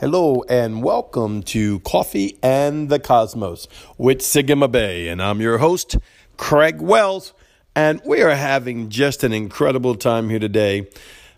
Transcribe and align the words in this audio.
Hello 0.00 0.42
and 0.48 0.82
welcome 0.82 1.40
to 1.44 1.78
Coffee 1.78 2.36
and 2.42 2.88
the 2.88 2.98
Cosmos 2.98 3.68
with 3.96 4.22
Sigma 4.22 4.66
Bay, 4.66 5.06
and 5.06 5.22
I'm 5.22 5.40
your 5.40 5.58
host, 5.58 5.98
Craig 6.36 6.80
Wells, 6.80 7.32
and 7.76 8.02
we 8.04 8.20
are 8.20 8.34
having 8.34 8.88
just 8.88 9.22
an 9.22 9.32
incredible 9.32 9.94
time 9.94 10.30
here 10.30 10.40
today. 10.40 10.88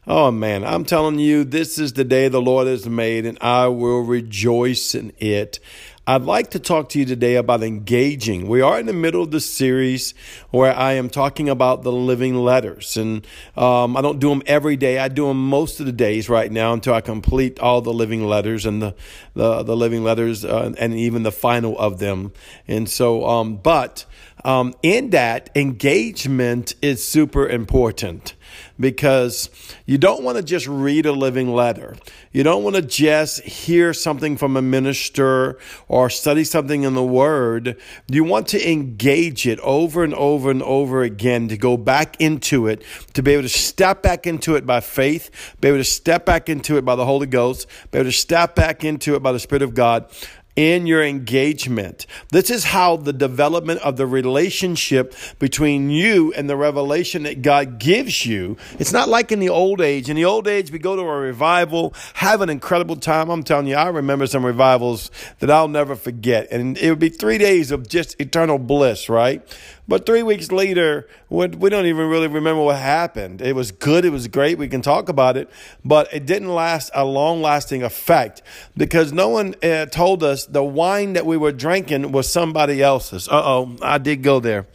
Oh 0.06 0.30
man, 0.30 0.64
I'm 0.64 0.86
telling 0.86 1.18
you, 1.18 1.44
this 1.44 1.78
is 1.78 1.92
the 1.92 2.04
day 2.04 2.28
the 2.28 2.40
Lord 2.40 2.66
has 2.66 2.88
made, 2.88 3.26
and 3.26 3.36
I 3.42 3.66
will 3.66 4.00
rejoice 4.00 4.94
in 4.94 5.12
it. 5.18 5.60
I'd 6.08 6.22
like 6.22 6.50
to 6.50 6.60
talk 6.60 6.90
to 6.90 7.00
you 7.00 7.04
today 7.04 7.34
about 7.34 7.64
engaging. 7.64 8.46
We 8.46 8.60
are 8.60 8.78
in 8.78 8.86
the 8.86 8.92
middle 8.92 9.24
of 9.24 9.32
the 9.32 9.40
series 9.40 10.14
where 10.50 10.72
I 10.72 10.92
am 10.92 11.10
talking 11.10 11.48
about 11.48 11.82
the 11.82 11.90
living 11.90 12.36
letters. 12.36 12.96
And 12.96 13.26
um, 13.56 13.96
I 13.96 14.02
don't 14.02 14.20
do 14.20 14.28
them 14.28 14.40
every 14.46 14.76
day. 14.76 15.00
I 15.00 15.08
do 15.08 15.26
them 15.26 15.48
most 15.48 15.80
of 15.80 15.86
the 15.86 15.90
days 15.90 16.28
right 16.28 16.52
now 16.52 16.72
until 16.72 16.94
I 16.94 17.00
complete 17.00 17.58
all 17.58 17.80
the 17.80 17.92
living 17.92 18.24
letters 18.24 18.66
and 18.66 18.80
the, 18.80 18.94
the, 19.34 19.64
the 19.64 19.76
living 19.76 20.04
letters 20.04 20.44
uh, 20.44 20.72
and 20.78 20.94
even 20.94 21.24
the 21.24 21.32
final 21.32 21.76
of 21.76 21.98
them. 21.98 22.32
And 22.68 22.88
so, 22.88 23.26
um, 23.26 23.56
but 23.56 24.04
um, 24.46 24.74
in 24.80 25.10
that, 25.10 25.50
engagement 25.56 26.76
is 26.80 27.04
super 27.04 27.48
important 27.48 28.34
because 28.78 29.50
you 29.86 29.98
don't 29.98 30.22
want 30.22 30.36
to 30.36 30.42
just 30.44 30.68
read 30.68 31.04
a 31.04 31.10
living 31.10 31.52
letter. 31.52 31.96
You 32.30 32.44
don't 32.44 32.62
want 32.62 32.76
to 32.76 32.82
just 32.82 33.42
hear 33.42 33.92
something 33.92 34.36
from 34.36 34.56
a 34.56 34.62
minister 34.62 35.58
or 35.88 36.08
study 36.10 36.44
something 36.44 36.84
in 36.84 36.94
the 36.94 37.02
Word. 37.02 37.76
You 38.06 38.22
want 38.22 38.46
to 38.48 38.70
engage 38.70 39.48
it 39.48 39.58
over 39.60 40.04
and 40.04 40.14
over 40.14 40.52
and 40.52 40.62
over 40.62 41.02
again, 41.02 41.48
to 41.48 41.56
go 41.56 41.76
back 41.76 42.14
into 42.20 42.68
it, 42.68 42.84
to 43.14 43.24
be 43.24 43.32
able 43.32 43.42
to 43.42 43.48
step 43.48 44.00
back 44.00 44.28
into 44.28 44.54
it 44.54 44.64
by 44.64 44.78
faith, 44.78 45.56
be 45.60 45.66
able 45.66 45.78
to 45.78 45.84
step 45.84 46.24
back 46.24 46.48
into 46.48 46.76
it 46.76 46.84
by 46.84 46.94
the 46.94 47.04
Holy 47.04 47.26
Ghost, 47.26 47.66
be 47.90 47.98
able 47.98 48.10
to 48.10 48.16
step 48.16 48.54
back 48.54 48.84
into 48.84 49.16
it 49.16 49.24
by 49.24 49.32
the 49.32 49.40
Spirit 49.40 49.62
of 49.62 49.74
God, 49.74 50.08
in 50.56 50.86
your 50.86 51.04
engagement. 51.04 52.06
This 52.30 52.50
is 52.50 52.64
how 52.64 52.96
the 52.96 53.12
development 53.12 53.80
of 53.80 53.96
the 53.96 54.06
relationship 54.06 55.14
between 55.38 55.90
you 55.90 56.32
and 56.32 56.48
the 56.48 56.56
revelation 56.56 57.24
that 57.24 57.42
God 57.42 57.78
gives 57.78 58.24
you. 58.24 58.56
It's 58.78 58.92
not 58.92 59.08
like 59.08 59.30
in 59.30 59.38
the 59.38 59.50
old 59.50 59.82
age. 59.82 60.08
In 60.08 60.16
the 60.16 60.24
old 60.24 60.48
age, 60.48 60.72
we 60.72 60.78
go 60.78 60.96
to 60.96 61.02
a 61.02 61.20
revival, 61.20 61.94
have 62.14 62.40
an 62.40 62.48
incredible 62.48 62.96
time. 62.96 63.28
I'm 63.28 63.42
telling 63.42 63.66
you, 63.66 63.76
I 63.76 63.88
remember 63.88 64.26
some 64.26 64.44
revivals 64.44 65.10
that 65.40 65.50
I'll 65.50 65.68
never 65.68 65.94
forget. 65.94 66.50
And 66.50 66.78
it 66.78 66.88
would 66.88 66.98
be 66.98 67.10
three 67.10 67.38
days 67.38 67.70
of 67.70 67.86
just 67.86 68.18
eternal 68.18 68.58
bliss, 68.58 69.10
right? 69.10 69.46
But 69.88 70.04
three 70.04 70.22
weeks 70.22 70.50
later, 70.50 71.08
we 71.28 71.46
don't 71.46 71.86
even 71.86 72.08
really 72.08 72.26
remember 72.26 72.62
what 72.62 72.76
happened. 72.76 73.40
It 73.40 73.54
was 73.54 73.70
good. 73.70 74.04
It 74.04 74.10
was 74.10 74.26
great. 74.26 74.58
We 74.58 74.68
can 74.68 74.82
talk 74.82 75.08
about 75.08 75.36
it, 75.36 75.48
but 75.84 76.12
it 76.12 76.26
didn't 76.26 76.52
last 76.52 76.90
a 76.92 77.04
long 77.04 77.40
lasting 77.40 77.84
effect 77.84 78.42
because 78.76 79.12
no 79.12 79.28
one 79.28 79.54
uh, 79.62 79.86
told 79.86 80.24
us 80.24 80.45
the 80.46 80.64
wine 80.64 81.14
that 81.14 81.26
we 81.26 81.36
were 81.36 81.52
drinking 81.52 82.12
was 82.12 82.30
somebody 82.30 82.82
else's. 82.82 83.28
Uh 83.28 83.42
oh, 83.44 83.76
I 83.82 83.98
did 83.98 84.22
go 84.22 84.40
there. 84.40 84.66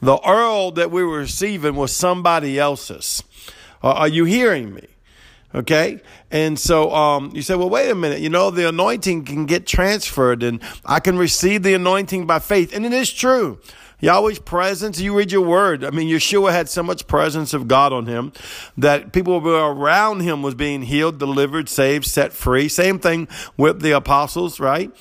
The 0.00 0.18
oil 0.28 0.72
that 0.72 0.90
we 0.90 1.04
were 1.04 1.18
receiving 1.18 1.74
was 1.74 1.94
somebody 1.94 2.58
else's. 2.58 3.22
Uh, 3.82 3.92
are 3.92 4.08
you 4.08 4.24
hearing 4.24 4.74
me? 4.74 4.86
Okay. 5.54 6.00
And 6.30 6.58
so 6.58 6.92
um, 6.94 7.30
you 7.34 7.40
say, 7.40 7.54
well, 7.54 7.70
wait 7.70 7.90
a 7.90 7.94
minute. 7.94 8.20
You 8.20 8.28
know, 8.28 8.50
the 8.50 8.68
anointing 8.68 9.24
can 9.24 9.46
get 9.46 9.66
transferred 9.66 10.42
and 10.42 10.60
I 10.84 11.00
can 11.00 11.16
receive 11.16 11.62
the 11.62 11.74
anointing 11.74 12.26
by 12.26 12.40
faith. 12.40 12.74
And 12.74 12.84
it 12.84 12.92
is 12.92 13.12
true. 13.12 13.58
Yahweh's 13.98 14.38
presence, 14.38 15.00
you 15.00 15.16
read 15.16 15.32
your 15.32 15.40
word. 15.40 15.82
I 15.82 15.90
mean, 15.90 16.08
Yeshua 16.08 16.52
had 16.52 16.68
so 16.68 16.82
much 16.82 17.06
presence 17.06 17.54
of 17.54 17.66
God 17.66 17.94
on 17.94 18.04
him 18.04 18.32
that 18.76 19.12
people 19.12 19.36
around 19.48 20.20
him 20.20 20.42
was 20.42 20.54
being 20.54 20.82
healed, 20.82 21.18
delivered, 21.18 21.70
saved, 21.70 22.04
set 22.04 22.34
free. 22.34 22.68
Same 22.68 22.98
thing 22.98 23.26
with 23.56 23.80
the 23.80 23.92
apostles, 23.92 24.60
right? 24.60 24.94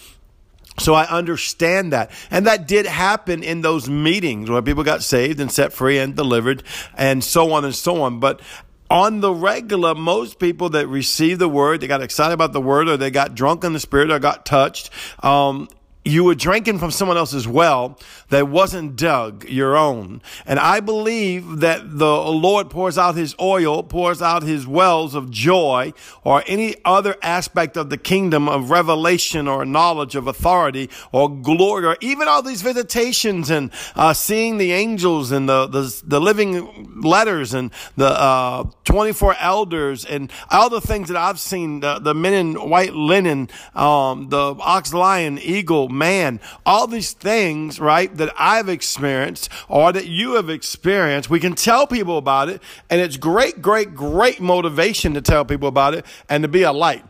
So 0.77 0.93
I 0.93 1.05
understand 1.05 1.93
that. 1.93 2.11
And 2.29 2.47
that 2.47 2.67
did 2.67 2.85
happen 2.85 3.43
in 3.43 3.61
those 3.61 3.89
meetings 3.89 4.49
where 4.49 4.61
people 4.61 4.83
got 4.83 5.03
saved 5.03 5.39
and 5.39 5.51
set 5.51 5.71
free 5.71 5.97
and 5.97 6.15
delivered 6.15 6.63
and 6.97 7.23
so 7.23 7.53
on 7.53 7.63
and 7.63 7.73
so 7.73 8.01
on. 8.01 8.19
But 8.19 8.41
on 8.89 9.21
the 9.21 9.33
regular, 9.33 9.95
most 9.95 10.37
people 10.37 10.69
that 10.69 10.87
receive 10.87 11.39
the 11.39 11.49
word, 11.49 11.81
they 11.81 11.87
got 11.87 12.01
excited 12.01 12.33
about 12.33 12.53
the 12.53 12.61
word 12.61 12.87
or 12.87 12.97
they 12.97 13.09
got 13.09 13.35
drunk 13.35 13.63
in 13.63 13.73
the 13.73 13.79
spirit 13.79 14.11
or 14.11 14.19
got 14.19 14.45
touched, 14.45 14.89
um, 15.23 15.69
you 16.05 16.23
were 16.23 16.35
drinking 16.35 16.77
from 16.77 16.91
someone 16.91 17.17
else's 17.17 17.47
well 17.47 17.99
that 18.29 18.47
wasn't 18.47 18.95
dug 18.95 19.43
your 19.49 19.75
own. 19.75 20.21
And 20.45 20.59
I 20.59 20.79
believe 20.79 21.61
that 21.61 21.97
the 21.97 22.15
Lord 22.15 22.69
pours 22.69 22.97
out 22.97 23.15
his 23.15 23.35
oil, 23.41 23.81
pours 23.81 24.21
out 24.21 24.43
his 24.43 24.67
wells 24.67 25.15
of 25.15 25.31
joy 25.31 25.93
or 26.23 26.43
any 26.45 26.75
other 26.85 27.15
aspect 27.23 27.75
of 27.75 27.89
the 27.89 27.97
kingdom 27.97 28.47
of 28.47 28.69
revelation 28.69 29.47
or 29.47 29.65
knowledge 29.65 30.15
of 30.15 30.27
authority 30.27 30.91
or 31.11 31.27
glory 31.27 31.85
or 31.85 31.97
even 32.01 32.27
all 32.27 32.43
these 32.43 32.61
visitations 32.61 33.49
and 33.49 33.71
uh, 33.95 34.13
seeing 34.13 34.59
the 34.59 34.73
angels 34.73 35.31
and 35.31 35.49
the, 35.49 35.65
the, 35.65 36.01
the 36.05 36.21
living 36.21 37.01
letters 37.01 37.55
and 37.55 37.71
the 37.97 38.09
uh, 38.09 38.63
24 38.83 39.35
elders 39.39 40.05
and 40.05 40.31
all 40.51 40.69
the 40.69 40.81
things 40.81 41.07
that 41.07 41.17
I've 41.17 41.39
seen, 41.39 41.79
the, 41.79 41.97
the 41.97 42.13
men 42.13 42.33
in 42.33 42.69
white 42.69 42.93
linen, 42.93 43.49
um, 43.73 44.29
the 44.29 44.55
ox 44.59 44.93
lion, 44.93 45.39
eagle, 45.39 45.89
man, 45.97 46.39
all 46.65 46.87
these 46.87 47.13
things, 47.13 47.79
right, 47.79 48.15
that 48.17 48.33
I've 48.37 48.69
experienced 48.69 49.49
or 49.67 49.91
that 49.91 50.07
you 50.07 50.35
have 50.35 50.49
experienced, 50.49 51.29
we 51.29 51.39
can 51.39 51.55
tell 51.55 51.87
people 51.87 52.17
about 52.17 52.49
it. 52.49 52.61
And 52.89 53.01
it's 53.01 53.17
great, 53.17 53.61
great, 53.61 53.95
great 53.95 54.39
motivation 54.39 55.13
to 55.13 55.21
tell 55.21 55.45
people 55.45 55.67
about 55.67 55.93
it 55.93 56.05
and 56.29 56.43
to 56.43 56.47
be 56.47 56.63
a 56.63 56.71
light, 56.71 57.03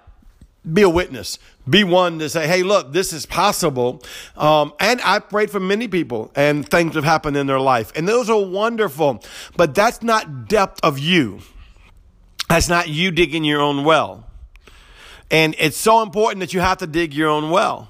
be 0.71 0.81
a 0.81 0.89
witness, 0.89 1.39
be 1.69 1.83
one 1.83 2.19
to 2.19 2.29
say, 2.29 2.47
hey, 2.47 2.63
look, 2.63 2.93
this 2.93 3.11
is 3.11 3.25
possible. 3.25 4.03
Um, 4.37 4.73
and 4.79 5.01
I 5.03 5.19
prayed 5.19 5.49
for 5.49 5.59
many 5.59 5.87
people 5.87 6.31
and 6.35 6.67
things 6.67 6.95
have 6.95 7.03
happened 7.03 7.37
in 7.37 7.47
their 7.47 7.59
life. 7.59 7.91
And 7.95 8.07
those 8.07 8.29
are 8.29 8.41
wonderful, 8.41 9.23
but 9.57 9.73
that's 9.73 10.03
not 10.03 10.47
depth 10.47 10.79
of 10.83 10.99
you. 10.99 11.39
That's 12.49 12.69
not 12.69 12.89
you 12.89 13.11
digging 13.11 13.43
your 13.43 13.61
own 13.61 13.83
well. 13.83 14.25
And 15.31 15.55
it's 15.57 15.77
so 15.77 16.03
important 16.03 16.41
that 16.41 16.53
you 16.53 16.59
have 16.59 16.77
to 16.79 16.87
dig 16.87 17.13
your 17.13 17.29
own 17.29 17.49
well. 17.49 17.87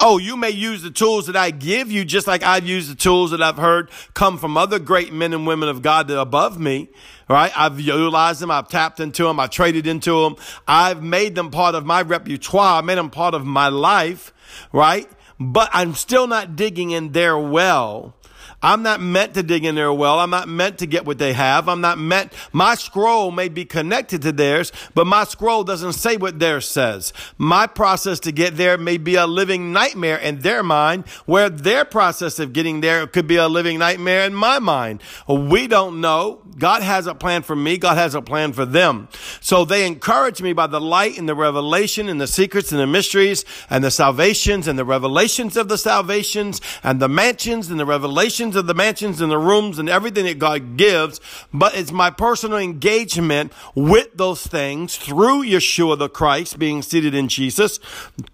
Oh, 0.00 0.18
you 0.18 0.36
may 0.36 0.50
use 0.50 0.82
the 0.82 0.90
tools 0.90 1.26
that 1.26 1.36
I 1.36 1.50
give 1.50 1.90
you 1.90 2.04
just 2.04 2.26
like 2.26 2.42
I've 2.42 2.66
used 2.66 2.90
the 2.90 2.94
tools 2.94 3.30
that 3.30 3.42
I've 3.42 3.56
heard 3.56 3.90
come 4.14 4.38
from 4.38 4.56
other 4.56 4.78
great 4.78 5.12
men 5.12 5.32
and 5.32 5.46
women 5.46 5.68
of 5.68 5.82
God 5.82 6.08
that 6.08 6.16
are 6.16 6.22
above 6.22 6.58
me. 6.58 6.88
Right? 7.28 7.52
I've 7.56 7.78
utilized 7.78 8.40
them. 8.40 8.50
I've 8.50 8.68
tapped 8.68 9.00
into 9.00 9.24
them. 9.24 9.38
I've 9.38 9.50
traded 9.50 9.86
into 9.86 10.24
them. 10.24 10.36
I've 10.66 11.02
made 11.02 11.34
them 11.34 11.50
part 11.50 11.74
of 11.74 11.84
my 11.84 12.02
repertoire. 12.02 12.78
I 12.78 12.80
made 12.80 12.98
them 12.98 13.10
part 13.10 13.34
of 13.34 13.44
my 13.44 13.68
life. 13.68 14.32
Right? 14.72 15.08
But 15.38 15.70
I'm 15.72 15.94
still 15.94 16.26
not 16.26 16.56
digging 16.56 16.90
in 16.90 17.12
their 17.12 17.38
well 17.38 18.14
I'm 18.62 18.82
not 18.82 19.00
meant 19.00 19.34
to 19.34 19.42
dig 19.42 19.64
in 19.64 19.76
their 19.76 19.92
well. 19.92 20.18
I'm 20.18 20.30
not 20.30 20.48
meant 20.48 20.78
to 20.78 20.86
get 20.86 21.04
what 21.04 21.18
they 21.18 21.32
have. 21.32 21.68
I'm 21.68 21.80
not 21.80 21.98
meant, 21.98 22.32
my 22.52 22.74
scroll 22.74 23.30
may 23.30 23.48
be 23.48 23.64
connected 23.64 24.22
to 24.22 24.32
theirs, 24.32 24.72
but 24.94 25.06
my 25.06 25.24
scroll 25.24 25.62
doesn't 25.62 25.92
say 25.92 26.16
what 26.16 26.38
theirs 26.38 26.68
says. 26.68 27.12
My 27.36 27.66
process 27.66 28.18
to 28.20 28.32
get 28.32 28.56
there 28.56 28.76
may 28.76 28.96
be 28.96 29.14
a 29.14 29.26
living 29.26 29.72
nightmare 29.72 30.16
in 30.16 30.40
their 30.40 30.62
mind, 30.62 31.06
where 31.26 31.48
their 31.48 31.84
process 31.84 32.38
of 32.38 32.52
getting 32.52 32.80
there 32.80 33.06
could 33.06 33.26
be 33.28 33.36
a 33.36 33.48
living 33.48 33.78
nightmare 33.78 34.24
in 34.24 34.34
my 34.34 34.58
mind. 34.58 35.02
We 35.28 35.68
don't 35.68 36.00
know. 36.00 36.42
God 36.58 36.82
has 36.82 37.06
a 37.06 37.14
plan 37.14 37.42
for 37.42 37.54
me. 37.54 37.78
God 37.78 37.96
has 37.96 38.16
a 38.16 38.22
plan 38.22 38.52
for 38.52 38.66
them. 38.66 39.08
So 39.40 39.64
they 39.64 39.86
encourage 39.86 40.42
me 40.42 40.52
by 40.52 40.66
the 40.66 40.80
light 40.80 41.16
and 41.16 41.28
the 41.28 41.34
revelation 41.36 42.08
and 42.08 42.20
the 42.20 42.26
secrets 42.26 42.72
and 42.72 42.80
the 42.80 42.86
mysteries 42.86 43.44
and 43.70 43.84
the 43.84 43.92
salvations 43.92 44.66
and 44.66 44.76
the 44.76 44.84
revelations 44.84 45.56
of 45.56 45.68
the 45.68 45.78
salvations 45.78 46.60
and 46.82 47.00
the 47.00 47.08
mansions 47.08 47.70
and 47.70 47.78
the 47.78 47.86
revelations 47.86 48.47
of 48.56 48.66
the 48.66 48.74
mansions 48.74 49.20
and 49.20 49.30
the 49.30 49.38
rooms 49.38 49.78
and 49.78 49.88
everything 49.88 50.24
that 50.26 50.38
God 50.38 50.76
gives, 50.76 51.20
but 51.52 51.76
it's 51.76 51.92
my 51.92 52.10
personal 52.10 52.58
engagement 52.58 53.52
with 53.74 54.08
those 54.14 54.46
things 54.46 54.96
through 54.96 55.44
Yeshua 55.44 55.98
the 55.98 56.08
Christ 56.08 56.58
being 56.58 56.82
seated 56.82 57.14
in 57.14 57.28
Jesus, 57.28 57.78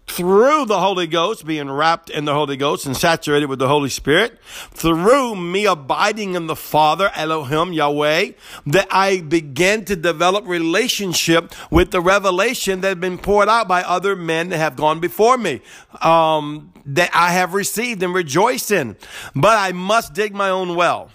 through 0.07 0.67
the 0.67 0.81
Holy 0.81 1.07
Ghost 1.07 1.47
being 1.47 1.71
wrapped 1.71 2.11
in 2.11 2.25
the 2.25 2.35
Holy 2.35 2.57
Ghost 2.57 2.87
and 2.87 2.97
saturated 2.97 3.47
with 3.47 3.59
the 3.59 3.69
Holy 3.69 3.91
Spirit, 3.91 4.39
through 4.71 5.37
me 5.37 5.67
abiding 5.67 6.35
in 6.35 6.47
the 6.47 6.57
Father, 6.57 7.11
Elohim, 7.15 7.73
Yahweh, 7.73 8.33
that 8.67 8.89
I 8.91 9.21
begin 9.21 9.85
to 9.87 9.97
develop 9.97 10.47
relationship 10.47 11.53
with 11.71 11.91
the 11.91 12.01
revelation 12.01 12.81
that 12.81 12.89
had 12.89 13.01
been 13.01 13.19
poured 13.19 13.49
out 13.49 13.69
by 13.69 13.83
other 13.83 14.15
men 14.15 14.51
that 14.51 14.59
have 14.59 14.77
gone 14.77 15.01
before 15.01 15.39
me. 15.39 15.61
Um, 16.01 16.73
that 16.87 17.11
I 17.15 17.31
have 17.31 17.55
received 17.55 18.03
and 18.03 18.15
rejoiced 18.15 18.71
in. 18.71 18.97
But 19.35 19.57
I 19.57 19.73
must 19.73 20.04
dig 20.13 20.35
my 20.35 20.51
own 20.51 20.75
well. 20.75 21.11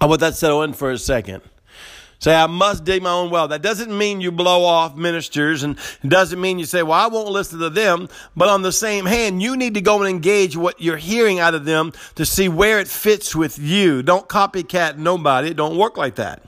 I 0.00 0.06
want 0.06 0.20
that 0.20 0.36
settle 0.36 0.62
in 0.62 0.72
for 0.72 0.90
a 0.90 0.98
second. 0.98 1.42
Say, 2.18 2.34
I 2.34 2.46
must 2.46 2.84
dig 2.84 3.02
my 3.02 3.10
own 3.10 3.30
well. 3.30 3.48
That 3.48 3.60
doesn't 3.60 3.96
mean 3.96 4.22
you 4.22 4.32
blow 4.32 4.64
off 4.64 4.96
ministers 4.96 5.62
and 5.62 5.78
doesn't 6.06 6.40
mean 6.40 6.58
you 6.58 6.64
say, 6.64 6.82
well, 6.82 6.98
I 6.98 7.08
won't 7.08 7.28
listen 7.28 7.58
to 7.58 7.68
them. 7.68 8.08
But 8.34 8.48
on 8.48 8.62
the 8.62 8.72
same 8.72 9.04
hand, 9.04 9.42
you 9.42 9.56
need 9.56 9.74
to 9.74 9.82
go 9.82 10.00
and 10.00 10.08
engage 10.08 10.56
what 10.56 10.80
you're 10.80 10.96
hearing 10.96 11.40
out 11.40 11.54
of 11.54 11.66
them 11.66 11.92
to 12.14 12.24
see 12.24 12.48
where 12.48 12.80
it 12.80 12.88
fits 12.88 13.36
with 13.36 13.58
you. 13.58 14.02
Don't 14.02 14.28
copycat 14.28 14.96
nobody. 14.96 15.52
Don't 15.52 15.76
work 15.76 15.98
like 15.98 16.14
that. 16.14 16.42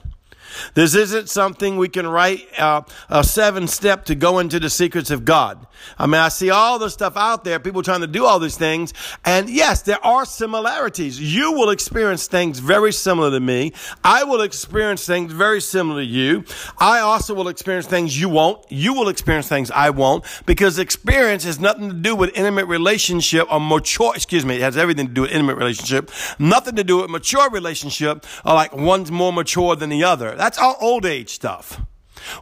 This 0.73 0.95
isn't 0.95 1.29
something 1.29 1.77
we 1.77 1.89
can 1.89 2.07
write 2.07 2.47
uh, 2.57 2.81
a 3.09 3.23
seven 3.23 3.67
step 3.67 4.05
to 4.05 4.15
go 4.15 4.39
into 4.39 4.59
the 4.59 4.69
secrets 4.69 5.11
of 5.11 5.25
God. 5.25 5.65
I 5.97 6.05
mean, 6.05 6.15
I 6.15 6.29
see 6.29 6.49
all 6.49 6.79
the 6.79 6.89
stuff 6.89 7.15
out 7.15 7.43
there, 7.43 7.59
people 7.59 7.83
trying 7.83 8.01
to 8.01 8.07
do 8.07 8.25
all 8.25 8.39
these 8.39 8.57
things. 8.57 8.93
And 9.25 9.49
yes, 9.49 9.81
there 9.81 10.03
are 10.05 10.25
similarities. 10.25 11.19
You 11.19 11.53
will 11.53 11.69
experience 11.69 12.27
things 12.27 12.59
very 12.59 12.91
similar 12.91 13.31
to 13.31 13.39
me. 13.39 13.73
I 14.03 14.23
will 14.23 14.41
experience 14.41 15.05
things 15.05 15.31
very 15.31 15.61
similar 15.61 16.01
to 16.01 16.05
you. 16.05 16.43
I 16.77 16.99
also 16.99 17.33
will 17.33 17.47
experience 17.47 17.87
things 17.87 18.19
you 18.19 18.29
won't. 18.29 18.65
You 18.69 18.93
will 18.93 19.09
experience 19.09 19.47
things 19.47 19.71
I 19.71 19.89
won't 19.89 20.25
because 20.45 20.79
experience 20.79 21.43
has 21.43 21.59
nothing 21.59 21.89
to 21.89 21.95
do 21.95 22.15
with 22.15 22.35
intimate 22.35 22.65
relationship 22.65 23.51
or 23.51 23.59
mature, 23.59 24.13
excuse 24.15 24.45
me, 24.45 24.55
it 24.55 24.61
has 24.61 24.77
everything 24.77 25.07
to 25.07 25.13
do 25.13 25.21
with 25.21 25.31
intimate 25.31 25.57
relationship, 25.57 26.11
nothing 26.37 26.75
to 26.75 26.83
do 26.83 27.01
with 27.01 27.09
mature 27.09 27.49
relationship 27.49 28.25
or 28.45 28.53
like 28.53 28.73
one's 28.73 29.11
more 29.11 29.33
mature 29.33 29.75
than 29.75 29.89
the 29.89 30.03
other. 30.03 30.35
That's 30.39 30.57
all 30.57 30.77
old 30.79 31.05
age 31.05 31.31
stuff. 31.31 31.81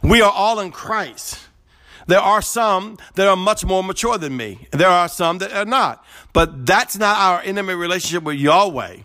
We 0.04 0.22
are 0.22 0.30
all 0.30 0.60
in 0.60 0.70
Christ. 0.70 1.40
There 2.06 2.20
are 2.20 2.40
some 2.40 2.96
that 3.16 3.26
are 3.26 3.34
much 3.34 3.64
more 3.64 3.82
mature 3.82 4.16
than 4.16 4.36
me. 4.36 4.68
There 4.70 4.88
are 4.88 5.08
some 5.08 5.38
that 5.38 5.52
are 5.52 5.64
not. 5.64 6.04
But 6.32 6.64
that's 6.64 6.96
not 6.96 7.18
our 7.18 7.42
intimate 7.42 7.74
relationship 7.74 8.22
with 8.22 8.36
Yahweh. 8.36 8.98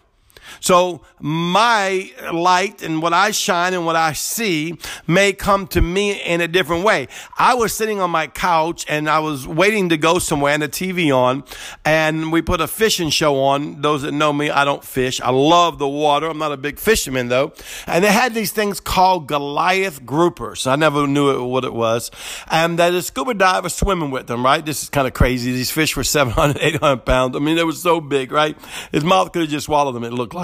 So 0.59 1.01
my 1.19 2.11
light 2.31 2.81
and 2.81 3.01
what 3.01 3.13
I 3.13 3.31
shine 3.31 3.73
and 3.73 3.85
what 3.85 3.95
I 3.95 4.13
see 4.13 4.77
may 5.07 5.33
come 5.33 5.67
to 5.67 5.81
me 5.81 6.21
in 6.21 6.41
a 6.41 6.47
different 6.47 6.83
way. 6.83 7.07
I 7.37 7.53
was 7.53 7.73
sitting 7.73 7.99
on 7.99 8.11
my 8.11 8.27
couch 8.27 8.85
and 8.89 9.09
I 9.09 9.19
was 9.19 9.47
waiting 9.47 9.89
to 9.89 9.97
go 9.97 10.19
somewhere 10.19 10.53
and 10.53 10.63
the 10.63 10.69
TV 10.69 11.15
on 11.15 11.43
and 11.85 12.31
we 12.31 12.41
put 12.41 12.61
a 12.61 12.67
fishing 12.67 13.09
show 13.09 13.39
on. 13.41 13.81
Those 13.81 14.01
that 14.03 14.11
know 14.11 14.33
me, 14.33 14.49
I 14.49 14.65
don't 14.65 14.83
fish. 14.83 15.21
I 15.21 15.29
love 15.29 15.79
the 15.79 15.87
water. 15.87 16.27
I'm 16.27 16.37
not 16.37 16.51
a 16.51 16.57
big 16.57 16.79
fisherman 16.79 17.29
though. 17.29 17.53
And 17.87 18.03
they 18.03 18.11
had 18.11 18.33
these 18.33 18.51
things 18.51 18.79
called 18.79 19.27
Goliath 19.27 20.03
groupers. 20.03 20.67
I 20.67 20.75
never 20.75 21.07
knew 21.07 21.43
what 21.45 21.63
it 21.63 21.73
was. 21.73 22.11
And 22.49 22.77
that 22.79 22.93
a 22.93 23.01
scuba 23.01 23.33
diver 23.33 23.69
swimming 23.69 24.11
with 24.11 24.27
them, 24.27 24.43
right? 24.43 24.65
This 24.65 24.83
is 24.83 24.89
kind 24.89 25.07
of 25.07 25.13
crazy. 25.13 25.51
These 25.51 25.71
fish 25.71 25.95
were 25.95 26.03
700, 26.03 26.57
800 26.61 27.05
pounds. 27.05 27.35
I 27.35 27.39
mean, 27.39 27.55
they 27.55 27.63
were 27.63 27.71
so 27.71 28.01
big, 28.01 28.31
right? 28.31 28.57
His 28.91 29.03
mouth 29.03 29.31
could 29.31 29.43
have 29.43 29.51
just 29.51 29.65
swallowed 29.65 29.95
them, 29.95 30.03
it 30.03 30.11
looked 30.13 30.33
like. 30.33 30.42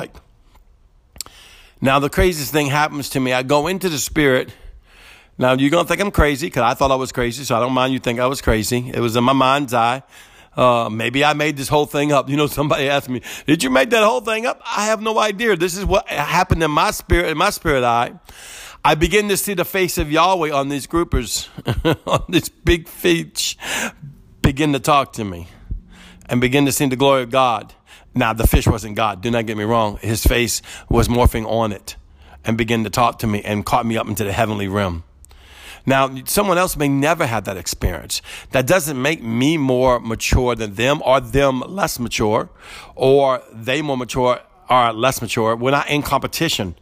Now, 1.81 2.00
the 2.00 2.10
craziest 2.10 2.51
thing 2.51 2.68
happens 2.68 3.10
to 3.10 3.19
me. 3.19 3.34
I 3.34 3.44
go 3.44 3.68
into 3.68 3.90
the 3.90 3.98
spirit. 3.98 4.54
Now, 5.38 5.54
you're 5.54 5.69
going 5.69 5.86
to 5.86 5.88
think 5.88 6.01
I'm 6.01 6.12
crazy 6.12 6.48
because 6.48 6.63
I 6.63 6.74
thought 6.74 6.92
I 6.92 6.96
was 6.96 7.12
crazy, 7.12 7.46
so 7.46 7.56
I 7.56 7.60
don't 7.60 7.74
mind 7.74 7.94
you 7.94 8.00
think 8.00 8.19
I 8.19 8.28
was 8.28 8.42
crazy. 8.42 8.92
It 8.94 9.00
was 9.00 9.16
in 9.16 9.24
my 9.24 9.34
mind's 9.34 9.74
eye. 9.74 10.04
Uh, 10.56 10.90
maybe 10.90 11.24
I 11.24 11.34
made 11.34 11.56
this 11.56 11.69
whole 11.69 11.86
thing 11.86 12.12
up. 12.12 12.30
You 12.30 12.36
know, 12.36 12.48
somebody 12.60 12.90
asked 12.90 13.10
me, 13.10 13.22
did 13.46 13.63
you 13.63 13.69
make 13.69 13.90
that 13.92 14.04
whole 14.04 14.22
thing 14.22 14.46
up? 14.46 14.62
I 14.66 14.86
have 14.86 15.01
no 15.01 15.18
idea. 15.18 15.56
This 15.56 15.78
is 15.78 15.86
what 15.86 16.07
happened 16.10 16.63
in 16.63 16.72
my 16.72 16.92
spirit, 16.92 17.30
in 17.30 17.38
my 17.38 17.50
spirit 17.50 17.84
eye. 17.84 18.13
I 18.84 18.95
begin 18.95 19.30
to 19.30 19.38
see 19.38 19.54
the 19.54 19.66
face 19.66 19.98
of 19.98 20.12
Yahweh 20.12 20.52
on 20.52 20.69
these 20.69 20.88
groupers, 20.88 21.48
on 22.07 22.24
these 22.30 22.50
big 22.50 22.88
feet, 22.88 23.56
begin 24.42 24.74
to 24.74 24.80
talk 24.80 25.13
to 25.13 25.24
me 25.24 25.48
and 26.30 26.40
begin 26.40 26.66
to 26.66 26.72
see 26.72 26.86
the 26.88 26.95
glory 26.95 27.24
of 27.24 27.30
God. 27.30 27.74
Now, 28.16 28.34
the 28.34 28.48
fish 28.48 28.68
wasn't 28.68 28.96
God. 28.96 29.22
Do 29.22 29.32
not 29.32 29.46
get 29.46 29.58
me 29.58 29.64
wrong. 29.64 29.98
His 29.98 30.24
face 30.26 30.62
was 30.90 31.08
morphing 31.08 31.46
on 31.46 31.72
it 31.72 31.96
and 32.44 32.58
began 32.58 32.84
to 32.84 32.90
talk 32.90 33.20
to 33.20 33.28
me 33.28 33.42
and 33.44 33.66
caught 33.66 33.86
me 33.86 33.98
up 33.98 34.08
into 34.08 34.24
the 34.24 34.32
heavenly 34.32 34.68
realm. 34.68 35.04
Now, 35.86 36.24
someone 36.26 36.58
else 36.58 36.76
may 36.76 36.88
never 36.88 37.26
have 37.26 37.46
that 37.46 37.58
experience. 37.58 38.22
That 38.52 38.68
doesn't 38.68 39.02
make 39.02 39.24
me 39.24 39.58
more 39.58 40.00
mature 40.00 40.56
than 40.56 40.76
them 40.76 41.02
or 41.06 41.20
them 41.20 41.62
less 41.62 42.00
mature 42.00 42.50
or 42.96 43.42
they 43.52 43.82
more 43.82 43.98
mature 43.98 44.40
or 44.70 44.94
less 44.94 45.22
mature. 45.22 45.56
We're 45.56 45.72
not 45.72 45.90
in 45.90 46.02
competition. 46.02 46.76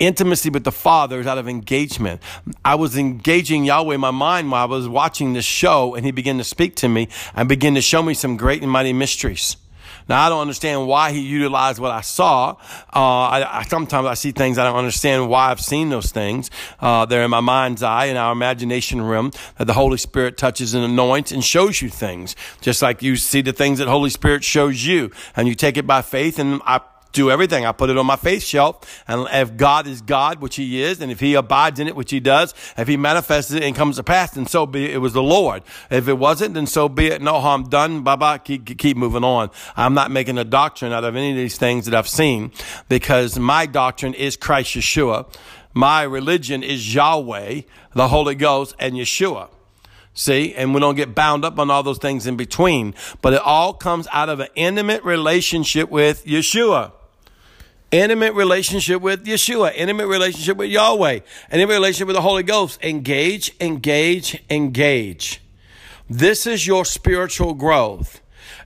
Intimacy 0.00 0.50
with 0.50 0.64
the 0.64 0.72
Father 0.72 1.20
is 1.20 1.26
out 1.26 1.38
of 1.38 1.46
engagement. 1.46 2.20
I 2.64 2.74
was 2.74 2.98
engaging 2.98 3.64
Yahweh 3.64 3.94
in 3.94 4.00
my 4.00 4.10
mind 4.10 4.50
while 4.50 4.62
I 4.62 4.66
was 4.66 4.88
watching 4.88 5.34
this 5.34 5.44
show, 5.44 5.94
and 5.94 6.04
He 6.04 6.10
began 6.10 6.36
to 6.38 6.44
speak 6.44 6.74
to 6.76 6.88
me 6.88 7.08
and 7.36 7.48
begin 7.48 7.76
to 7.76 7.80
show 7.80 8.02
me 8.02 8.12
some 8.12 8.36
great 8.36 8.62
and 8.62 8.70
mighty 8.70 8.92
mysteries. 8.92 9.56
Now 10.08 10.24
I 10.24 10.28
don't 10.28 10.40
understand 10.40 10.86
why 10.86 11.12
he 11.12 11.20
utilized 11.20 11.78
what 11.78 11.90
I 11.90 12.02
saw. 12.02 12.56
Uh, 12.94 12.98
I, 12.98 13.60
I, 13.60 13.62
sometimes 13.64 14.06
I 14.06 14.14
see 14.14 14.32
things 14.32 14.58
I 14.58 14.64
don't 14.64 14.76
understand 14.76 15.28
why 15.28 15.50
I've 15.50 15.60
seen 15.60 15.88
those 15.88 16.10
things. 16.10 16.50
Uh, 16.80 17.06
they're 17.06 17.24
in 17.24 17.30
my 17.30 17.40
mind's 17.40 17.82
eye 17.82 18.06
in 18.06 18.16
our 18.16 18.32
imagination 18.32 19.02
realm 19.02 19.32
that 19.58 19.66
the 19.66 19.72
Holy 19.72 19.98
Spirit 19.98 20.36
touches 20.36 20.74
and 20.74 20.84
anoints 20.84 21.32
and 21.32 21.42
shows 21.42 21.80
you 21.80 21.88
things, 21.88 22.36
just 22.60 22.82
like 22.82 23.02
you 23.02 23.16
see 23.16 23.40
the 23.40 23.52
things 23.52 23.78
that 23.78 23.88
Holy 23.88 24.10
Spirit 24.10 24.44
shows 24.44 24.84
you, 24.84 25.10
and 25.36 25.48
you 25.48 25.54
take 25.54 25.76
it 25.76 25.86
by 25.86 26.02
faith. 26.02 26.38
And 26.38 26.60
I 26.66 26.80
do 27.14 27.30
everything. 27.30 27.64
I 27.64 27.72
put 27.72 27.88
it 27.88 27.96
on 27.96 28.04
my 28.04 28.16
faith 28.16 28.42
shelf. 28.42 29.02
And 29.08 29.26
if 29.32 29.56
God 29.56 29.86
is 29.86 30.02
God, 30.02 30.40
which 30.40 30.56
he 30.56 30.82
is, 30.82 31.00
and 31.00 31.10
if 31.10 31.20
he 31.20 31.34
abides 31.34 31.80
in 31.80 31.88
it, 31.88 31.96
which 31.96 32.10
he 32.10 32.20
does, 32.20 32.52
if 32.76 32.86
he 32.86 32.96
manifests 32.96 33.52
it 33.52 33.62
and 33.62 33.74
comes 33.74 33.96
to 33.96 34.02
pass, 34.02 34.32
then 34.32 34.46
so 34.46 34.66
be 34.66 34.84
it. 34.84 34.94
It 34.94 34.98
was 34.98 35.14
the 35.14 35.22
Lord. 35.22 35.62
If 35.90 36.08
it 36.08 36.14
wasn't, 36.14 36.54
then 36.54 36.66
so 36.66 36.88
be 36.88 37.06
it. 37.06 37.22
No 37.22 37.40
harm 37.40 37.64
done. 37.68 38.02
Bye 38.02 38.16
bye. 38.16 38.38
Keep, 38.38 38.76
keep 38.76 38.96
moving 38.96 39.24
on. 39.24 39.50
I'm 39.76 39.94
not 39.94 40.10
making 40.10 40.36
a 40.36 40.44
doctrine 40.44 40.92
out 40.92 41.04
of 41.04 41.16
any 41.16 41.30
of 41.30 41.36
these 41.36 41.56
things 41.56 41.86
that 41.86 41.94
I've 41.94 42.08
seen 42.08 42.52
because 42.88 43.38
my 43.38 43.64
doctrine 43.66 44.14
is 44.14 44.36
Christ 44.36 44.74
Yeshua. 44.74 45.26
My 45.72 46.02
religion 46.02 46.62
is 46.62 46.94
Yahweh, 46.94 47.62
the 47.94 48.08
Holy 48.08 48.34
Ghost, 48.34 48.76
and 48.78 48.94
Yeshua. 48.94 49.48
See, 50.16 50.54
and 50.54 50.72
we 50.72 50.78
don't 50.78 50.94
get 50.94 51.16
bound 51.16 51.44
up 51.44 51.58
on 51.58 51.70
all 51.70 51.82
those 51.82 51.98
things 51.98 52.28
in 52.28 52.36
between, 52.36 52.94
but 53.20 53.32
it 53.32 53.40
all 53.40 53.74
comes 53.74 54.06
out 54.12 54.28
of 54.28 54.38
an 54.38 54.46
intimate 54.54 55.02
relationship 55.02 55.90
with 55.90 56.24
Yeshua 56.24 56.92
intimate 57.94 58.34
relationship 58.34 59.00
with 59.00 59.24
Yeshua, 59.24 59.72
intimate 59.76 60.08
relationship 60.08 60.56
with 60.56 60.68
Yahweh, 60.68 61.20
intimate 61.52 61.72
relationship 61.72 62.08
with 62.08 62.16
the 62.16 62.22
Holy 62.22 62.42
Ghost. 62.42 62.82
Engage, 62.82 63.54
engage, 63.60 64.42
engage. 64.50 65.40
This 66.10 66.44
is 66.44 66.66
your 66.66 66.84
spiritual 66.84 67.54
growth, 67.54 68.20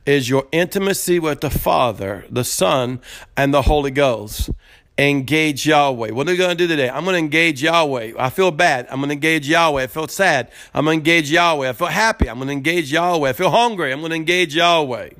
is 0.06 0.30
your 0.30 0.46
intimacy 0.50 1.18
with 1.18 1.42
the 1.42 1.50
Father, 1.50 2.24
the 2.30 2.42
Son, 2.42 3.00
and 3.36 3.52
the 3.52 3.62
Holy 3.62 3.90
Ghost 3.90 4.50
engage 4.98 5.64
Yahweh. 5.64 6.10
What 6.10 6.26
are 6.26 6.32
we 6.32 6.36
going 6.36 6.50
to 6.50 6.56
do 6.56 6.66
today? 6.66 6.90
I'm 6.90 7.04
going 7.04 7.14
to 7.14 7.20
engage 7.20 7.62
Yahweh. 7.62 8.14
I 8.18 8.30
feel 8.30 8.50
bad. 8.50 8.88
I'm 8.90 8.96
going 8.96 9.10
to 9.10 9.12
engage 9.12 9.48
Yahweh. 9.48 9.84
I 9.84 9.86
feel 9.86 10.08
sad. 10.08 10.50
I'm 10.74 10.86
going 10.86 10.96
to 10.96 10.98
engage 10.98 11.30
Yahweh. 11.30 11.68
I 11.68 11.72
feel 11.72 11.86
happy. 11.86 12.28
I'm 12.28 12.38
going 12.38 12.48
to 12.48 12.52
engage 12.52 12.90
Yahweh. 12.90 13.28
I 13.28 13.32
feel 13.32 13.50
hungry. 13.50 13.92
I'm 13.92 14.00
going 14.00 14.10
to 14.10 14.16
engage 14.16 14.56
Yahweh. 14.56 15.10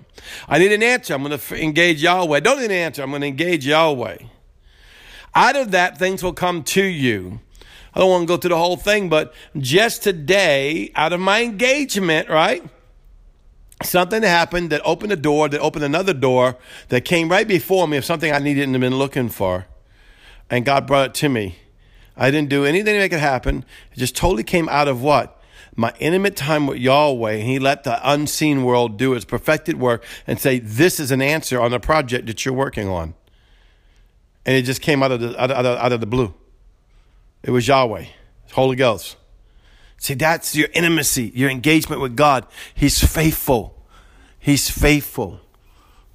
I 0.49 0.59
need 0.59 0.73
an 0.73 0.83
answer. 0.83 1.15
I'm 1.15 1.23
going 1.23 1.39
to 1.39 1.63
engage 1.63 2.03
Yahweh. 2.03 2.41
Don't 2.41 2.59
need 2.59 2.67
an 2.67 2.73
answer. 2.73 3.03
I'm 3.03 3.11
going 3.11 3.23
to 3.23 3.29
engage 3.29 3.67
Yahweh. 3.67 4.19
Out 5.35 5.57
of 5.57 5.71
that, 5.73 5.99
things 5.99 6.23
will 6.23 6.33
come 6.33 6.63
to 6.65 6.83
you. 6.83 7.41
I 7.95 8.01
don't 8.01 8.11
want 8.11 8.23
to 8.23 8.27
go 8.27 8.37
through 8.37 8.51
the 8.51 8.59
whole 8.59 8.77
thing, 8.77 9.09
but 9.09 9.35
just 9.57 10.03
today, 10.03 10.93
out 10.95 11.13
of 11.13 11.21
my 11.21 11.43
engagement, 11.43 12.29
right? 12.29 12.63
Something 13.83 14.23
happened 14.23 14.71
that 14.71 14.83
opened 14.85 15.13
a 15.13 15.17
door, 15.17 15.49
that 15.49 15.61
opened 15.61 15.85
another 15.85 16.13
door, 16.13 16.57
that 16.89 17.05
came 17.05 17.29
right 17.29 17.47
before 17.47 17.87
me 17.87 17.97
of 17.97 18.05
something 18.05 18.33
I 18.33 18.39
needed 18.39 18.69
and 18.69 18.81
been 18.81 18.97
looking 18.97 19.29
for. 19.29 19.67
And 20.51 20.65
God 20.65 20.87
brought 20.87 21.11
it 21.11 21.15
to 21.15 21.29
me. 21.29 21.57
I 22.17 22.31
didn't 22.31 22.49
do 22.49 22.65
anything 22.65 22.95
to 22.95 22.99
make 22.99 23.13
it 23.13 23.21
happen. 23.21 23.65
It 23.93 23.99
just 23.99 24.17
totally 24.17 24.43
came 24.43 24.69
out 24.69 24.89
of 24.89 25.03
what? 25.03 25.38
My 25.79 25.95
intimate 26.01 26.35
time 26.35 26.67
with 26.67 26.79
Yahweh. 26.79 27.35
And 27.35 27.43
He 27.45 27.61
let 27.61 27.85
the 27.85 28.01
unseen 28.03 28.65
world 28.65 28.99
do 28.99 29.15
its 29.15 29.25
perfected 29.25 29.79
work 29.79 30.05
and 30.27 30.41
say, 30.41 30.59
This 30.59 30.99
is 30.99 31.13
an 31.13 31.23
answer 31.23 31.61
on 31.61 31.71
the 31.71 31.79
project 31.79 32.27
that 32.27 32.45
you're 32.45 32.53
working 32.53 32.89
on. 32.89 33.15
And 34.45 34.57
it 34.57 34.63
just 34.63 34.83
came 34.83 35.05
out 35.05 35.13
of 35.13 35.21
the, 35.21 35.41
out 35.41 35.53
of, 35.53 35.65
out 35.65 35.93
of 35.93 36.01
the 36.01 36.07
blue. 36.07 36.35
It 37.45 37.53
was 37.53 37.69
Yahweh, 37.69 38.07
Holy 38.53 38.75
Ghost. 38.75 39.17
See, 39.99 40.15
that's 40.15 40.57
your 40.57 40.69
intimacy, 40.75 41.31
your 41.33 41.49
engagement 41.49 42.03
with 42.03 42.17
God. 42.17 42.47
He's 42.75 42.99
faithful. 42.99 43.87
He's 44.41 44.69
faithful. 44.69 45.41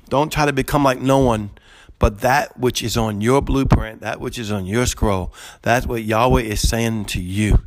Don't 0.09 0.29
try 0.31 0.45
to 0.45 0.51
become 0.53 0.83
like 0.83 0.99
no 0.99 1.19
one, 1.19 1.51
but 1.99 2.19
that 2.19 2.59
which 2.59 2.83
is 2.83 2.97
on 2.97 3.21
your 3.21 3.41
blueprint, 3.41 4.01
that 4.01 4.19
which 4.19 4.37
is 4.37 4.51
on 4.51 4.65
your 4.65 4.87
scroll, 4.87 5.33
that's 5.61 5.87
what 5.87 6.03
Yahweh 6.03 6.41
is 6.41 6.67
saying 6.67 7.05
to 7.05 7.21
you. 7.21 7.59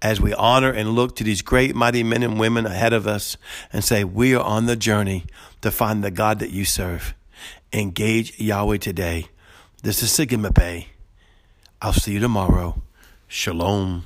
As 0.00 0.20
we 0.20 0.32
honor 0.34 0.70
and 0.70 0.90
look 0.90 1.16
to 1.16 1.24
these 1.24 1.42
great, 1.42 1.74
mighty 1.74 2.02
men 2.02 2.22
and 2.22 2.38
women 2.38 2.66
ahead 2.66 2.92
of 2.92 3.06
us 3.06 3.36
and 3.72 3.82
say, 3.82 4.04
We 4.04 4.34
are 4.34 4.44
on 4.44 4.66
the 4.66 4.76
journey 4.76 5.24
to 5.60 5.70
find 5.70 6.04
the 6.04 6.10
God 6.10 6.38
that 6.38 6.50
you 6.50 6.64
serve. 6.64 7.14
Engage 7.72 8.38
Yahweh 8.38 8.78
today. 8.78 9.26
This 9.82 10.02
is 10.02 10.12
Sigma 10.12 10.50
Bay. 10.50 10.88
I'll 11.82 11.92
see 11.92 12.12
you 12.12 12.20
tomorrow. 12.20 12.82
Shalom. 13.26 14.04